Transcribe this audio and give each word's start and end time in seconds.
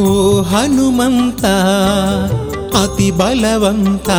ఓ 0.00 0.10
హనుమంత 0.40 1.44
అతి 2.80 3.10
బలవంత 3.10 4.10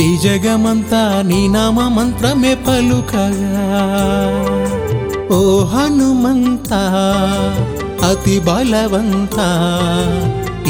ఈ 0.00 0.08
జగమంతా 0.22 1.22
నీ 1.26 1.48
నామ 1.48 1.78
మంత్రమే 1.96 2.54
పలుకగా. 2.66 3.68
ఓ 5.36 5.40
హనుమంత 5.64 6.72
అతి 8.10 8.36
బలవంత 8.38 9.38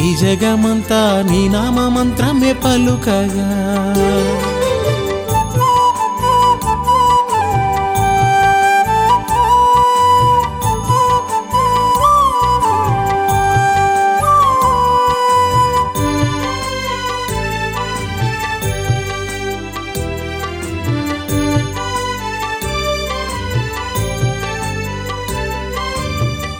ఈ 0.05 0.06
జగమంతా 0.16 1.00
నీ 1.30 1.48
నామ 1.48 1.89
మంత్రమే 1.89 2.52
పలుకగా. 2.52 3.50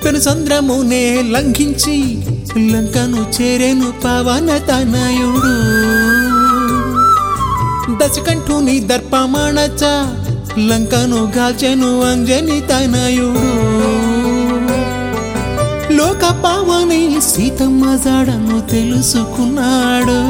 పెను 0.09 0.21
సంద్రమునే 0.21 1.23
లంఘించి 1.23 2.19
లంకను 2.73 3.43
చేరేను 3.43 3.93
పవన 4.05 4.59
తనయుడు. 4.59 5.55
దశకంఠుని 7.99 8.81
దర్పమాణచ 8.81 9.85
లంకను 10.67 11.33
గాల్చెను 11.37 12.01
అంజని 12.01 12.61
తనయుడు. 12.61 13.45
లోక 15.95 16.43
పావని 16.45 17.21
సీతమ్మ 17.21 17.97
జాడను 17.97 18.61
తెలుసుకున్నాడు. 18.61 20.21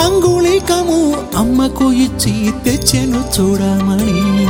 అంగుళికము 0.00 1.14
అమ్మకు 1.36 1.92
ఇచ్చి 1.92 2.52
తెచ్చెను 2.64 3.24
చూడమని. 3.40 4.46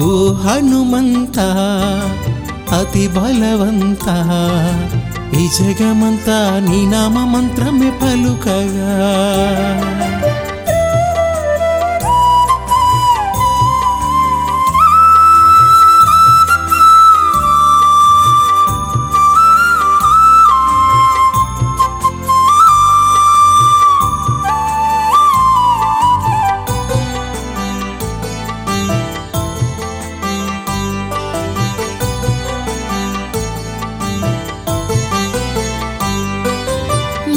ఓ 0.00 0.32
హనుమంతా 0.32 1.46
అతి 2.78 3.08
బలవంత. 3.08 4.06
ఈ 5.40 5.48
జగమంతా 5.58 6.38
నీ 6.68 6.86
నామ 6.86 7.24
మంత్రమే 7.24 7.90
పలుకగా. 7.90 8.92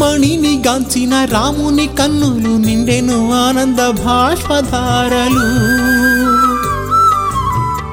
మణిని 0.03 0.63
గాంచిన 0.67 1.25
రాముని 1.25 1.87
కన్నులు 1.87 2.57
నిండెను 2.57 3.33
ఆనంద 3.33 3.79
భాష్పధారలు. 3.79 5.45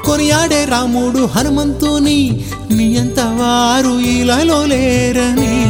కొనియాడే 0.07 0.65
రాముడు 0.65 1.25
హనుమంతుని 1.25 2.45
నియంత 2.71 3.21
వారు 3.21 4.01
ఇలాలో 4.01 4.65
లేరని. 4.65 5.67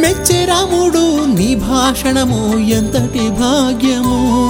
మెచ్చే 0.00 0.44
రాముడు 0.44 1.24
నీ 1.38 1.54
భాషణము 1.54 2.58
ఎంతటి 2.58 3.30
భాగ్యము? 3.30 4.42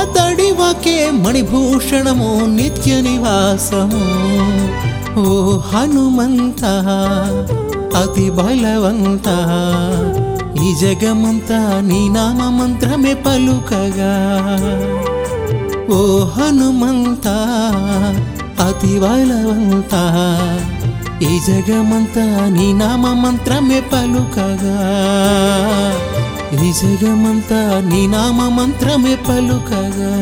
అతడి 0.00 0.52
వాకే 0.52 1.10
మణిభూషణము 1.10 2.46
నిత్య 2.46 3.00
నివాసము. 3.00 4.04
ఓ 5.20 5.58
హనుమంతా! 5.58 6.84
అతి 7.96 8.30
బలవంత. 8.30 9.28
ఈ 10.62 10.74
జగమంతా 10.80 11.80
నీ 11.80 12.08
నామ 12.08 12.62
మంత్రమే 12.62 13.14
పలుకగా. 13.14 14.14
ఓ 15.94 16.24
హనుమంత 16.24 17.28
అతి 18.60 18.98
బలవంత. 18.98 19.94
ఈ 21.22 21.40
జగమంతా 21.46 22.48
నీ 22.48 22.72
నామ 22.72 23.12
మంత్రమే 23.12 23.80
పలుకగా. 23.80 24.78
ఈ 26.54 26.72
జగమంతా 26.72 27.80
నీ 27.88 28.06
నామ 28.06 28.48
మంత్రమే 28.48 29.16
పలుకగా. 29.16 30.12